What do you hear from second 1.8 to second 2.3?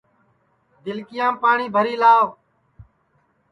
لاو